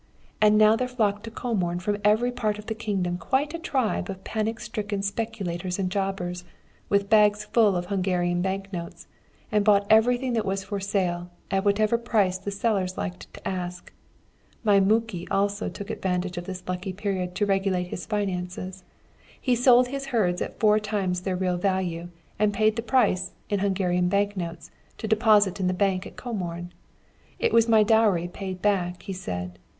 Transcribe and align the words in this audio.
And 0.41 0.57
now 0.57 0.75
there 0.75 0.87
flocked 0.87 1.25
to 1.25 1.29
Comorn 1.29 1.77
from 1.79 1.99
every 2.03 2.31
part 2.31 2.57
of 2.57 2.65
the 2.65 2.73
kingdom 2.73 3.19
quite 3.19 3.53
a 3.53 3.59
tribe 3.59 4.09
of 4.09 4.23
panic 4.23 4.59
stricken 4.59 5.03
speculators 5.03 5.77
and 5.77 5.91
jobbers, 5.91 6.43
with 6.89 7.07
bags 7.07 7.45
full 7.45 7.75
of 7.75 7.85
Hungarian 7.85 8.41
bank 8.41 8.73
notes, 8.73 9.05
and 9.51 9.63
bought 9.63 9.85
everything 9.91 10.33
that 10.33 10.43
was 10.43 10.63
for 10.63 10.79
sale, 10.79 11.29
at 11.51 11.63
whatever 11.63 11.99
price 11.99 12.39
the 12.39 12.49
sellers 12.49 12.97
liked 12.97 13.31
to 13.35 13.47
ask. 13.47 13.93
My 14.63 14.79
Muki 14.79 15.27
also 15.29 15.69
took 15.69 15.91
advantage 15.91 16.35
of 16.35 16.45
this 16.45 16.63
lucky 16.67 16.93
period 16.93 17.35
to 17.35 17.45
regulate 17.45 17.89
his 17.89 18.07
finances. 18.07 18.83
He 19.39 19.55
sold 19.55 19.89
his 19.89 20.07
herds 20.07 20.41
at 20.41 20.59
four 20.59 20.79
times 20.79 21.21
their 21.21 21.35
real 21.35 21.57
value, 21.57 22.09
and 22.39 22.55
paid 22.55 22.75
the 22.75 22.81
price, 22.81 23.33
in 23.51 23.59
Hungarian 23.59 24.09
bank 24.09 24.35
notes, 24.35 24.71
into 24.93 25.03
the 25.05 25.09
deposit 25.09 25.77
bank 25.77 26.07
at 26.07 26.15
Comorn. 26.15 26.71
It 27.37 27.53
was 27.53 27.69
my 27.69 27.83
dowry 27.83 28.27
paid 28.27 28.63
back, 28.63 29.03
he 29.03 29.13
said. 29.13 29.59